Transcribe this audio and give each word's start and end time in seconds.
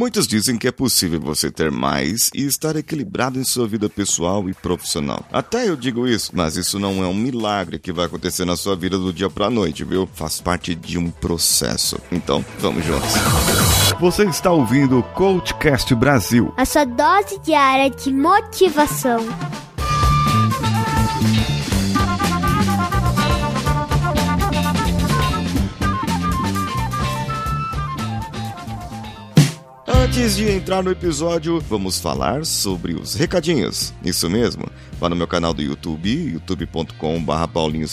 Muitos 0.00 0.26
dizem 0.26 0.56
que 0.56 0.66
é 0.66 0.72
possível 0.72 1.20
você 1.20 1.50
ter 1.50 1.70
mais 1.70 2.30
e 2.34 2.46
estar 2.46 2.74
equilibrado 2.74 3.38
em 3.38 3.44
sua 3.44 3.68
vida 3.68 3.86
pessoal 3.86 4.48
e 4.48 4.54
profissional. 4.54 5.26
Até 5.30 5.68
eu 5.68 5.76
digo 5.76 6.08
isso, 6.08 6.30
mas 6.34 6.56
isso 6.56 6.78
não 6.78 7.04
é 7.04 7.06
um 7.06 7.12
milagre 7.12 7.78
que 7.78 7.92
vai 7.92 8.06
acontecer 8.06 8.46
na 8.46 8.56
sua 8.56 8.74
vida 8.74 8.96
do 8.96 9.12
dia 9.12 9.28
pra 9.28 9.50
noite, 9.50 9.84
viu? 9.84 10.08
Faz 10.14 10.40
parte 10.40 10.74
de 10.74 10.96
um 10.96 11.10
processo. 11.10 12.00
Então, 12.10 12.42
vamos 12.58 12.82
juntos. 12.82 13.10
Você 14.00 14.24
está 14.24 14.50
ouvindo 14.50 15.00
o 15.00 15.02
Coachcast 15.02 15.94
Brasil. 15.94 16.50
A 16.56 16.64
sua 16.64 16.86
dose 16.86 17.38
diária 17.40 17.90
de 17.90 18.10
motivação. 18.10 19.20
Antes 30.10 30.34
de 30.34 30.50
entrar 30.50 30.82
no 30.82 30.90
episódio, 30.90 31.60
vamos 31.60 32.00
falar 32.00 32.44
sobre 32.44 32.94
os 32.94 33.14
recadinhos. 33.14 33.94
Isso 34.04 34.28
mesmo. 34.28 34.68
Vá 34.98 35.08
no 35.08 35.14
meu 35.14 35.28
canal 35.28 35.54
do 35.54 35.62
YouTube, 35.62 36.32
youtube.com.br 36.32 37.46
Paulinho 37.54 37.86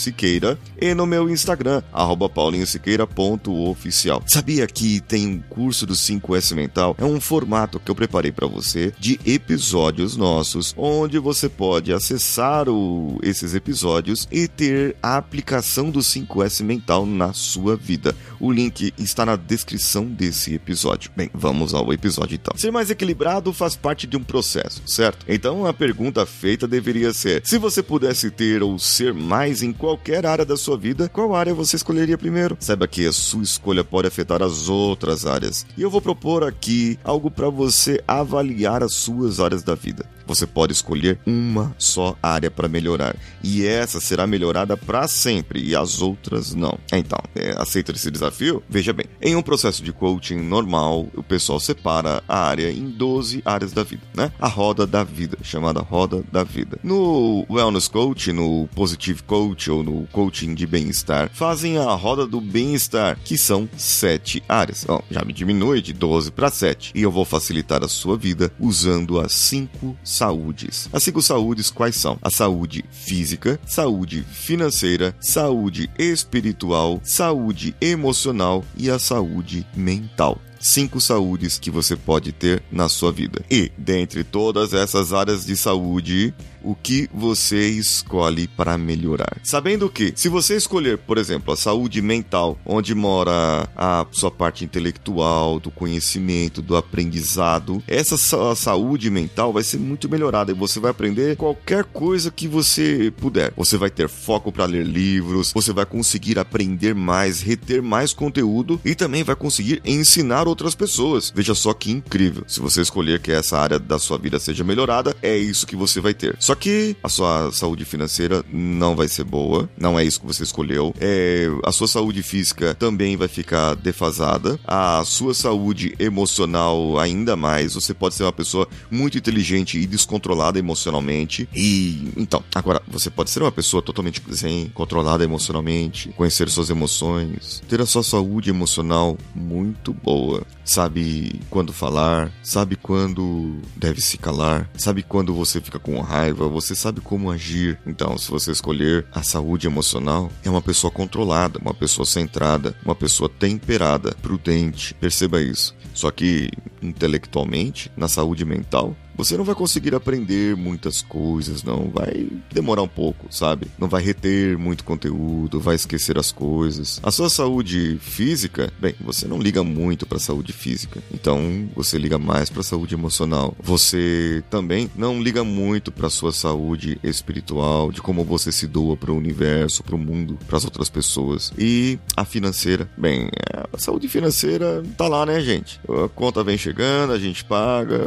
e 0.82 0.94
no 0.95 1.06
meu 1.06 1.30
Instagram, 1.30 1.84
arroba 1.94 2.28
paulinhosiqueira.oficial. 2.28 4.23
Sabia 4.26 4.66
que 4.66 5.00
tem 5.00 5.28
um 5.28 5.40
curso 5.40 5.86
do 5.86 5.94
5S 5.94 6.56
Mental? 6.56 6.95
É 6.98 7.06
um 7.06 7.22
formato 7.22 7.80
que 7.80 7.90
eu 7.90 7.95
preparei 7.95 8.31
para 8.31 8.48
você 8.48 8.92
de 9.00 9.20
episódios 9.23 10.18
nossos, 10.18 10.73
onde 10.76 11.20
você 11.20 11.48
pode 11.48 11.94
acessar 11.94 12.68
o, 12.68 13.20
esses 13.22 13.54
episódios 13.54 14.28
e 14.31 14.48
ter 14.48 14.98
a 15.02 15.18
aplicação 15.18 15.92
do 15.92 16.00
5S 16.00 16.64
Mental 16.64 17.06
na 17.06 17.31
sua 17.31 17.78
vida. 17.78 18.14
O 18.40 18.52
link 18.52 18.92
está 18.98 19.26
na 19.26 19.36
descrição 19.36 20.04
desse 20.04 20.56
episódio. 20.56 21.12
Bem, 21.16 21.30
vamos 21.34 21.73
ao 21.73 21.94
episódio 21.94 22.07
então. 22.34 22.54
Ser 22.58 22.72
mais 22.72 22.90
equilibrado 22.90 23.52
faz 23.54 23.76
parte 23.76 24.08
de 24.08 24.18
um 24.18 24.24
processo, 24.24 24.82
certo? 24.86 25.26
Então 25.28 25.66
a 25.66 25.74
pergunta 25.74 26.26
feita 26.26 26.68
deveria 26.68 27.14
ser: 27.14 27.42
se 27.45 27.58
você 27.58 27.84
pudesse 27.84 28.31
ter 28.31 28.64
ou 28.64 28.78
ser 28.80 29.14
mais 29.14 29.62
em 29.62 29.73
qualquer 29.73 30.26
área 30.26 30.46
da 30.46 30.58
sua 30.58 30.78
vida, 30.78 31.09
qual 31.09 31.36
área 31.36 31.54
você 31.54 31.76
escolheria 31.76 32.18
primeiro? 32.18 32.58
Saiba 32.59 32.88
que 32.88 33.06
a 33.06 33.12
sua 33.12 33.44
escolha 33.44 33.84
pode 33.84 34.08
afetar 34.08 34.42
as 34.42 34.70
outras 34.70 35.26
áreas. 35.26 35.66
E 35.78 35.81
eu 35.81 35.90
vou 35.90 36.02
propor 36.02 36.44
aqui 36.44 37.00
algo 37.04 37.30
para 37.30 37.50
você 37.50 38.02
avaliar 38.08 38.84
as 38.84 38.94
suas 38.94 39.40
áreas 39.40 39.64
da 39.64 39.76
vida. 39.76 40.06
Você 40.28 40.45
pode 40.45 40.73
escolher 40.73 41.20
uma 41.25 41.75
só 41.78 42.16
área 42.22 42.52
para 42.52 42.67
melhorar 42.67 43.16
e 43.44 43.66
essa 43.66 44.00
será 44.00 44.28
melhorada 44.28 44.75
para 44.75 45.08
sempre 45.08 45.64
e 45.64 45.75
as 45.75 46.02
outras 46.02 46.53
não. 46.53 46.78
Então, 46.92 47.19
é, 47.36 47.56
aceita 47.58 47.92
esse 47.92 48.11
desafio? 48.11 48.61
Veja 48.69 48.94
bem, 48.94 49.06
em 49.22 49.36
um 49.36 49.42
processo 49.42 49.81
de 49.84 49.94
coaching 49.94 50.38
normal, 50.38 51.08
o 51.16 51.23
pessoal 51.23 51.59
separa 51.59 52.23
a 52.28 52.39
área 52.39 52.72
em 52.72 52.89
12 52.89 53.42
áreas 53.45 53.72
da 53.72 53.84
vida, 53.84 54.03
né? 54.14 54.31
A 54.39 54.47
roda 54.47 54.86
da 54.86 55.03
vida, 55.03 55.38
chamada 55.42 55.81
roda 55.81 56.23
da 56.31 56.44
vida. 56.44 56.80
No 56.84 57.45
Wellness 57.50 57.88
Coach, 57.88 58.31
no 58.31 58.67
Positive 58.75 59.23
Coach 59.23 59.72
ou 59.72 59.84
no 59.84 60.08
Coaching 60.08 60.53
de 60.53 60.67
Bem-Estar, 60.67 61.30
fazem 61.34 61.78
a 61.78 61.94
roda 61.94 62.28
do 62.28 62.41
bem-estar, 62.41 63.17
que 63.23 63.38
são 63.38 63.69
sete 63.78 64.44
áreas. 64.47 64.84
Bom, 64.86 65.02
já 65.09 65.23
me 65.23 65.34
diminui 65.34 65.81
de 65.81 65.94
12 65.94 66.31
para 66.31 66.50
7 66.50 66.91
e 66.95 67.02
eu 67.02 67.12
vou 67.12 67.25
facilitar 67.25 67.84
a 67.84 67.88
sua 67.88 68.17
vida 68.17 68.52
usando 68.59 69.19
as 69.19 69.34
cinco 69.34 69.95
saúdes. 70.18 70.90
As 70.92 71.04
cinco 71.04 71.22
saúdes 71.22 71.70
quais 71.70 71.96
são? 71.96 72.18
A 72.22 72.30
saúde 72.30 72.84
física, 72.92 73.60
saúde 73.66 74.24
financeira, 74.24 75.16
saúde 75.22 75.90
espiritual, 75.98 77.00
saúde 77.04 77.76
emocional 77.80 78.64
e 78.76 78.90
a 78.90 79.00
saúde 79.00 79.66
mental 79.76 80.40
cinco 80.59 81.00
saúdes 81.00 81.58
que 81.59 81.72
você 81.72 81.95
pode 81.95 82.31
ter 82.31 82.63
na 82.72 82.89
sua 82.89 83.11
vida. 83.11 83.44
E, 83.50 83.72
dentre 83.77 84.23
todas 84.23 84.73
essas 84.73 85.13
áreas 85.13 85.45
de 85.45 85.55
saúde, 85.55 86.33
o 86.63 86.75
que 86.75 87.09
você 87.13 87.69
escolhe 87.69 88.47
para 88.47 88.78
melhorar. 88.78 89.38
Sabendo 89.44 89.89
que, 89.89 90.12
se 90.16 90.28
você 90.28 90.56
escolher, 90.57 90.97
por 90.97 91.17
exemplo, 91.17 91.53
a 91.53 91.57
saúde 91.57 92.01
mental, 92.01 92.57
onde 92.66 92.94
mora 92.94 93.69
a 93.75 94.06
sua 94.12 94.29
parte 94.29 94.66
intelectual, 94.66 95.59
do 95.59 95.72
conhecimento, 95.72 96.62
do 96.62 96.75
aprendizado, 96.75 97.81
essa 97.88 98.17
saúde 98.56 99.09
mental 99.09 99.53
vai 99.53 99.63
ser 99.63 99.78
muito 99.78 100.09
melhorada 100.09 100.51
e 100.51 100.56
você 100.56 100.79
vai 100.79 100.91
aprender 100.91 101.38
qualquer 101.38 101.84
coisa 101.85 102.31
que 102.31 102.47
você 102.47 103.13
puder. 103.16 103.53
Você 103.56 103.78
vai 103.78 103.90
ter 103.90 104.09
foco 104.09 104.51
para 104.51 104.66
ler 104.66 104.85
livros, 104.85 105.53
você 105.53 105.72
vai 105.72 105.85
conseguir 105.85 106.38
aprender 106.38 106.94
mais, 106.94 107.41
reter 107.41 107.81
mais 107.81 108.13
conteúdo 108.13 108.79
e 108.84 108.94
também 108.94 109.23
vai 109.23 109.35
conseguir 109.35 109.81
ensinar 109.85 110.47
outras 110.47 110.75
pessoas. 110.75 111.31
Veja 111.35 111.53
só 111.53 111.74
que 111.74 111.91
incrível. 111.91 112.44
Se 112.47 112.59
você 112.59 112.81
escolher 112.81 113.19
que 113.19 113.31
essa 113.31 113.58
área 113.58 113.80
da 113.80 114.00
sua 114.00 114.18
vida 114.18 114.40
seja 114.40 114.63
melhorada, 114.63 115.16
é 115.22 115.38
isso 115.38 115.68
que 115.68 115.75
você 115.75 116.00
vai 116.00 116.13
ter. 116.13 116.35
Só 116.40 116.56
que 116.56 116.96
a 117.03 117.09
sua 117.09 117.52
saúde 117.52 117.85
financeira 117.85 118.44
não 118.52 118.96
vai 118.96 119.08
ser 119.08 119.24
boa, 119.24 119.69
não 119.78 120.00
é 120.00 120.03
isso 120.03 120.19
que 120.19 120.25
você 120.25 120.44
escolheu. 120.44 120.94
É, 121.00 121.47
a 121.63 121.72
sua 121.72 121.88
saúde 121.88 122.24
física 122.24 122.75
também 122.75 123.16
vai 123.16 123.28
ficar 123.28 123.75
defasada. 123.75 124.59
A 124.66 125.03
sua 125.06 125.34
saúde 125.34 125.96
emocional 126.00 127.00
ainda 127.00 127.35
mais. 127.35 127.74
Você 127.74 127.94
pode 127.94 128.16
ser 128.16 128.24
uma 128.24 128.34
pessoa 128.34 128.68
muito 128.90 129.18
inteligente 129.18 129.78
e 129.78 129.85
descontrolada 129.85 130.59
emocionalmente. 130.59 131.47
E 131.56 132.12
então, 132.18 132.44
agora 132.53 132.81
você 132.88 133.09
pode 133.09 133.29
ser 133.29 133.41
uma 133.41 133.52
pessoa 133.52 133.81
totalmente 133.81 134.22
zen, 134.34 134.72
controlada 134.74 135.24
emocionalmente, 135.24 136.09
conhecer 136.09 136.50
suas 136.50 136.69
emoções, 136.69 137.62
ter 137.68 137.81
a 137.81 137.85
sua 137.85 138.03
saúde 138.03 138.50
emocional 138.50 139.18
muito 139.35 139.94
boa. 139.94 140.37
Sabe 140.64 141.40
quando 141.50 141.72
falar, 141.72 142.31
sabe 142.44 142.75
quando 142.75 143.59
deve 143.75 144.02
se 144.02 144.18
calar, 144.18 144.70
sabe 144.75 145.02
quando 145.02 145.34
você 145.34 145.62
fica 145.62 145.80
com 145.80 146.00
raiva 146.02 146.28
raiva, 146.28 146.48
você 146.48 146.75
sabe 146.75 147.00
como 147.00 147.31
agir. 147.31 147.80
Então, 147.86 148.18
se 148.18 148.30
você 148.30 148.52
escolher 148.52 149.06
a 149.14 149.24
saúde 149.24 149.68
emocional, 149.68 150.31
é 150.44 150.50
uma 150.50 150.62
pessoa 150.62 150.92
controlada, 150.92 151.59
uma 151.59 151.74
pessoa 151.74 152.06
centrada, 152.06 152.76
uma 152.84 152.96
pessoa 152.96 153.30
temperada, 153.30 154.16
prudente. 154.22 154.94
Perceba 154.96 155.42
isso. 155.42 155.76
Só 155.94 156.12
que 156.12 156.50
intelectualmente, 156.82 157.92
na 157.96 158.08
saúde 158.08 158.46
mental, 158.46 158.96
você 159.18 159.36
não 159.36 159.44
vai 159.44 159.56
conseguir 159.56 159.96
aprender 159.96 160.56
muitas 160.56 161.02
coisas, 161.02 161.64
não. 161.64 161.90
Vai 161.90 162.30
demorar 162.54 162.84
um 162.84 162.88
pouco, 162.88 163.26
sabe? 163.32 163.68
Não 163.80 163.88
vai 163.88 164.04
reter 164.04 164.56
muito 164.60 164.84
conteúdo, 164.84 165.60
vai 165.60 165.74
esquecer 165.76 166.20
as 166.20 166.32
coisas. 166.32 167.00
A 167.02 167.10
sua 167.10 167.28
saúde 167.28 167.98
física, 168.00 168.72
bem, 168.80 168.94
você 169.02 169.28
não 169.28 169.40
liga 169.40 169.64
muito 169.64 170.06
para 170.06 170.18
a 170.18 170.22
saúde 170.22 170.54
física. 170.54 171.02
Então, 171.12 171.68
você 171.76 171.98
liga 171.98 172.20
mais 172.20 172.52
para 172.52 172.62
a 172.62 172.64
saúde 172.64 172.94
emocional. 172.94 173.56
Você 173.59 174.44
também 174.52 174.88
não 174.96 175.20
liga 175.20 175.44
muito 175.44 175.92
para 175.92 176.06
a 176.06 176.12
sua 176.12 176.32
saúde 176.32 177.00
espiritual, 177.04 177.92
de 177.92 178.04
como 178.04 178.24
você 178.24 178.52
se 178.52 178.68
doa 178.68 178.96
para 178.96 179.12
o 179.12 179.18
universo, 179.18 179.84
para 179.84 179.96
o 179.96 180.00
mundo, 180.00 180.38
para 180.46 180.58
as 180.58 180.66
outras 180.66 180.90
pessoas. 180.90 181.52
E 181.58 181.98
a 182.16 182.24
financeira, 182.24 182.88
bem, 182.96 183.32
a 183.74 183.80
saúde 183.80 184.08
financeira 184.08 184.84
tá 184.96 185.08
lá, 185.08 185.26
né, 185.26 185.42
gente? 185.42 185.80
A 185.90 186.08
conta 186.09 186.44
vem 186.44 186.58
chegando, 186.58 186.77
a 187.14 187.18
gente 187.18 187.44
paga, 187.44 188.00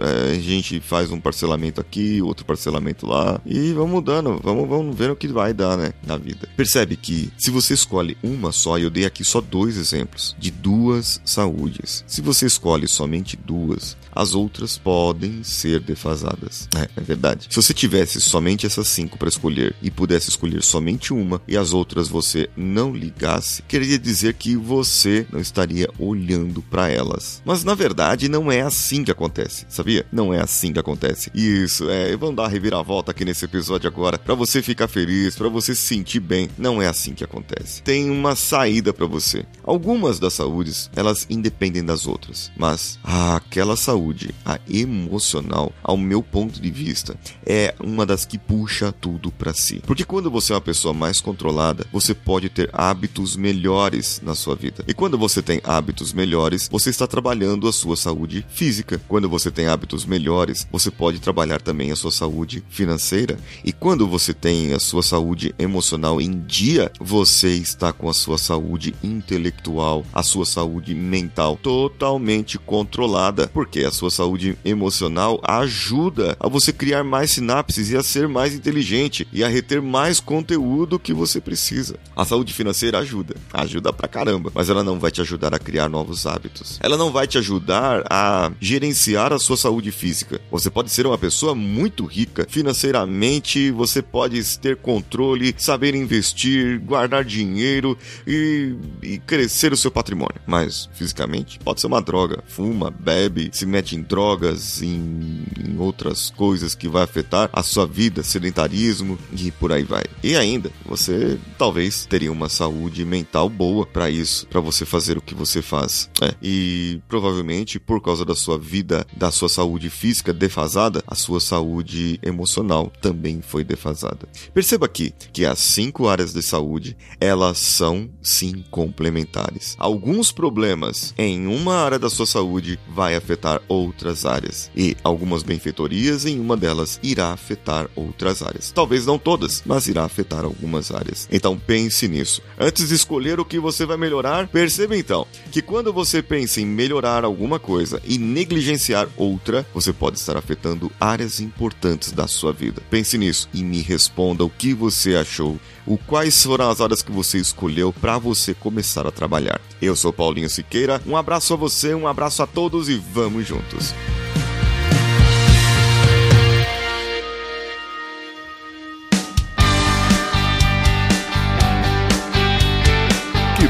a 0.00 0.34
gente 0.34 0.80
faz 0.80 1.10
um 1.10 1.20
parcelamento 1.20 1.80
aqui, 1.80 2.20
outro 2.22 2.44
parcelamento 2.44 3.06
lá 3.06 3.40
e 3.44 3.72
vamos 3.72 3.90
mudando, 3.90 4.40
vamos, 4.42 4.68
vamos 4.68 4.96
ver 4.96 5.10
o 5.10 5.16
que 5.16 5.28
vai 5.28 5.52
dar, 5.52 5.76
né, 5.76 5.92
na 6.06 6.16
vida. 6.16 6.48
Percebe 6.56 6.96
que 6.96 7.30
se 7.36 7.50
você 7.50 7.74
escolhe 7.74 8.16
uma 8.22 8.52
só, 8.52 8.78
e 8.78 8.82
eu 8.82 8.90
dei 8.90 9.04
aqui 9.04 9.24
só 9.24 9.40
dois 9.40 9.76
exemplos 9.76 10.36
de 10.38 10.50
duas 10.50 11.20
saúdes. 11.24 12.04
Se 12.06 12.20
você 12.20 12.46
escolhe 12.46 12.88
somente 12.88 13.36
duas, 13.36 13.96
as 14.12 14.34
outras 14.34 14.78
podem 14.78 15.44
ser 15.44 15.80
defasadas. 15.80 16.68
É, 16.74 16.88
é 16.96 17.00
verdade. 17.02 17.48
Se 17.50 17.56
você 17.56 17.74
tivesse 17.74 18.20
somente 18.20 18.64
essas 18.64 18.88
cinco 18.88 19.18
para 19.18 19.28
escolher 19.28 19.74
e 19.82 19.90
pudesse 19.90 20.30
escolher 20.30 20.62
somente 20.62 21.12
uma 21.12 21.40
e 21.46 21.56
as 21.56 21.72
outras 21.74 22.08
você 22.08 22.48
não 22.56 22.94
ligasse, 22.94 23.62
queria 23.62 23.98
dizer 23.98 24.34
que 24.34 24.56
você 24.56 25.26
não 25.30 25.40
estaria 25.40 25.88
olhando 25.98 26.62
para 26.62 26.88
elas. 26.88 27.42
Mas 27.44 27.62
na 27.62 27.74
verdade 27.74 28.28
não 28.28 28.50
é 28.50 28.62
assim 28.62 29.04
que 29.04 29.10
acontece, 29.10 29.66
sabia? 29.86 30.04
Não 30.10 30.34
é 30.34 30.40
assim 30.40 30.72
que 30.72 30.80
acontece. 30.80 31.30
Isso, 31.32 31.88
é, 31.88 32.16
vamos 32.16 32.34
dar 32.34 32.46
a 32.46 32.48
reviravolta 32.48 33.12
aqui 33.12 33.24
nesse 33.24 33.44
episódio 33.44 33.86
agora 33.86 34.18
para 34.18 34.34
você 34.34 34.60
ficar 34.60 34.88
feliz, 34.88 35.36
para 35.36 35.48
você 35.48 35.76
se 35.76 35.82
sentir 35.82 36.18
bem. 36.18 36.50
Não 36.58 36.82
é 36.82 36.88
assim 36.88 37.14
que 37.14 37.22
acontece. 37.22 37.82
Tem 37.82 38.10
uma 38.10 38.34
saída 38.34 38.92
para 38.92 39.06
você. 39.06 39.46
Algumas 39.62 40.18
das 40.18 40.34
saúdes, 40.34 40.90
elas 40.96 41.26
independem 41.30 41.84
das 41.84 42.06
outras, 42.06 42.50
mas 42.56 42.98
ah, 43.04 43.36
aquela 43.36 43.76
saúde 43.76 44.34
a 44.44 44.58
emocional, 44.68 45.72
ao 45.84 45.96
meu 45.96 46.20
ponto 46.20 46.60
de 46.60 46.70
vista, 46.70 47.16
é 47.44 47.72
uma 47.78 48.04
das 48.04 48.24
que 48.24 48.38
puxa 48.38 48.90
tudo 48.90 49.30
para 49.30 49.54
si. 49.54 49.80
Porque 49.86 50.04
quando 50.04 50.30
você 50.30 50.52
é 50.52 50.56
uma 50.56 50.60
pessoa 50.60 50.92
mais 50.92 51.20
controlada, 51.20 51.86
você 51.92 52.12
pode 52.12 52.48
ter 52.48 52.68
hábitos 52.72 53.36
melhores 53.36 54.20
na 54.24 54.34
sua 54.34 54.56
vida. 54.56 54.82
E 54.88 54.94
quando 54.94 55.16
você 55.16 55.40
tem 55.40 55.60
hábitos 55.62 56.12
melhores, 56.12 56.68
você 56.68 56.90
está 56.90 57.06
trabalhando 57.06 57.68
a 57.68 57.72
sua 57.72 57.96
saúde 57.96 58.44
física. 58.48 59.00
Quando 59.06 59.28
você 59.28 59.48
tem 59.50 59.65
hábitos 59.68 60.04
melhores, 60.04 60.66
você 60.70 60.90
pode 60.90 61.20
trabalhar 61.20 61.60
também 61.60 61.90
a 61.90 61.96
sua 61.96 62.10
saúde 62.10 62.62
financeira. 62.68 63.38
E 63.64 63.72
quando 63.72 64.06
você 64.06 64.32
tem 64.32 64.72
a 64.72 64.78
sua 64.78 65.02
saúde 65.02 65.54
emocional 65.58 66.20
em 66.20 66.40
dia, 66.40 66.90
você 67.00 67.50
está 67.50 67.92
com 67.92 68.08
a 68.08 68.14
sua 68.14 68.38
saúde 68.38 68.94
intelectual, 69.02 70.04
a 70.12 70.22
sua 70.22 70.44
saúde 70.44 70.94
mental 70.94 71.58
totalmente 71.62 72.58
controlada, 72.58 73.48
porque 73.48 73.80
a 73.80 73.90
sua 73.90 74.10
saúde 74.10 74.56
emocional 74.64 75.40
ajuda 75.42 76.36
a 76.38 76.48
você 76.48 76.72
criar 76.72 77.04
mais 77.04 77.32
sinapses 77.32 77.90
e 77.90 77.96
a 77.96 78.02
ser 78.02 78.28
mais 78.28 78.54
inteligente 78.54 79.26
e 79.32 79.42
a 79.42 79.48
reter 79.48 79.82
mais 79.82 80.20
conteúdo 80.20 80.98
que 80.98 81.12
você 81.12 81.40
precisa. 81.40 81.98
A 82.14 82.24
saúde 82.24 82.52
financeira 82.52 82.98
ajuda, 82.98 83.36
ajuda 83.52 83.92
pra 83.92 84.08
caramba, 84.08 84.50
mas 84.54 84.68
ela 84.68 84.84
não 84.84 84.98
vai 84.98 85.10
te 85.10 85.20
ajudar 85.20 85.54
a 85.54 85.58
criar 85.58 85.88
novos 85.88 86.26
hábitos. 86.26 86.78
Ela 86.80 86.96
não 86.96 87.10
vai 87.10 87.26
te 87.26 87.38
ajudar 87.38 88.04
a 88.10 88.50
gerenciar 88.60 89.32
a 89.32 89.38
sua 89.38 89.55
saúde 89.56 89.90
física. 89.90 90.40
Você 90.50 90.70
pode 90.70 90.90
ser 90.90 91.06
uma 91.06 91.18
pessoa 91.18 91.54
muito 91.54 92.04
rica 92.04 92.46
financeiramente, 92.48 93.70
você 93.70 94.02
pode 94.02 94.42
ter 94.58 94.76
controle, 94.76 95.54
saber 95.58 95.94
investir, 95.94 96.80
guardar 96.80 97.24
dinheiro 97.24 97.96
e, 98.26 98.74
e 99.02 99.18
crescer 99.18 99.72
o 99.72 99.76
seu 99.76 99.90
patrimônio. 99.90 100.40
Mas 100.46 100.88
fisicamente 100.94 101.58
pode 101.58 101.80
ser 101.80 101.86
uma 101.86 102.00
droga, 102.00 102.42
fuma, 102.46 102.90
bebe, 102.90 103.50
se 103.52 103.66
mete 103.66 103.96
em 103.96 104.02
drogas, 104.02 104.82
em, 104.82 105.44
em 105.64 105.78
outras 105.78 106.30
coisas 106.30 106.74
que 106.74 106.88
vai 106.88 107.02
afetar 107.02 107.48
a 107.52 107.62
sua 107.62 107.86
vida, 107.86 108.22
sedentarismo 108.22 109.18
e 109.32 109.50
por 109.50 109.72
aí 109.72 109.82
vai. 109.82 110.04
E 110.22 110.36
ainda, 110.36 110.70
você 110.84 111.38
talvez 111.58 112.06
teria 112.06 112.32
uma 112.32 112.48
saúde 112.48 113.04
mental 113.04 113.48
boa 113.48 113.86
para 113.86 114.10
isso, 114.10 114.46
para 114.46 114.60
você 114.60 114.84
fazer 114.84 115.18
o 115.18 115.22
que 115.22 115.34
você 115.34 115.62
faz. 115.62 116.10
É. 116.22 116.34
E 116.42 117.00
provavelmente 117.08 117.78
por 117.78 118.00
causa 118.00 118.24
da 118.24 118.34
sua 118.34 118.58
vida, 118.58 119.06
da 119.16 119.30
sua 119.30 119.45
saúde 119.48 119.90
física 119.90 120.32
defasada, 120.32 121.02
a 121.06 121.14
sua 121.14 121.40
saúde 121.40 122.18
emocional 122.22 122.92
também 123.00 123.40
foi 123.40 123.64
defasada. 123.64 124.28
Perceba 124.52 124.86
aqui 124.86 125.12
que 125.32 125.44
as 125.44 125.58
cinco 125.58 126.08
áreas 126.08 126.32
de 126.32 126.42
saúde, 126.42 126.96
elas 127.20 127.58
são 127.58 128.08
sim 128.22 128.64
complementares. 128.70 129.76
Alguns 129.78 130.32
problemas 130.32 131.14
em 131.16 131.46
uma 131.46 131.76
área 131.76 131.98
da 131.98 132.10
sua 132.10 132.26
saúde 132.26 132.78
vai 132.88 133.14
afetar 133.14 133.60
outras 133.68 134.24
áreas 134.24 134.70
e 134.76 134.96
algumas 135.02 135.42
benfeitorias 135.42 136.24
em 136.26 136.38
uma 136.38 136.56
delas 136.56 136.98
irá 137.02 137.32
afetar 137.32 137.88
outras 137.94 138.42
áreas. 138.42 138.70
Talvez 138.70 139.06
não 139.06 139.18
todas, 139.18 139.62
mas 139.64 139.86
irá 139.86 140.04
afetar 140.04 140.44
algumas 140.44 140.90
áreas. 140.90 141.28
Então 141.30 141.58
pense 141.58 142.08
nisso. 142.08 142.42
Antes 142.58 142.88
de 142.88 142.94
escolher 142.94 143.40
o 143.40 143.44
que 143.44 143.58
você 143.58 143.84
vai 143.86 143.96
melhorar, 143.96 144.48
perceba 144.48 144.96
então 144.96 145.26
que 145.50 145.62
quando 145.62 145.92
você 145.92 146.22
pensa 146.22 146.60
em 146.60 146.66
melhorar 146.66 147.24
alguma 147.24 147.58
coisa 147.58 148.00
e 148.04 148.18
negligenciar 148.18 149.08
outra, 149.36 149.66
você 149.72 149.92
pode 149.92 150.18
estar 150.18 150.36
afetando 150.36 150.90
áreas 150.98 151.40
importantes 151.40 152.10
da 152.10 152.26
sua 152.26 152.52
vida. 152.52 152.82
Pense 152.90 153.16
nisso 153.18 153.48
e 153.52 153.62
me 153.62 153.82
responda 153.82 154.44
o 154.44 154.50
que 154.50 154.72
você 154.72 155.14
achou, 155.14 155.60
o 155.86 155.96
quais 155.96 156.42
foram 156.42 156.70
as 156.70 156.80
áreas 156.80 157.02
que 157.02 157.12
você 157.12 157.38
escolheu 157.38 157.92
para 157.92 158.18
você 158.18 158.54
começar 158.54 159.06
a 159.06 159.12
trabalhar. 159.12 159.60
Eu 159.80 159.94
sou 159.94 160.12
Paulinho 160.12 160.48
Siqueira, 160.50 161.00
um 161.06 161.16
abraço 161.16 161.52
a 161.52 161.56
você, 161.56 161.94
um 161.94 162.08
abraço 162.08 162.42
a 162.42 162.46
todos 162.46 162.88
e 162.88 162.96
vamos 162.96 163.46
juntos. 163.46 163.94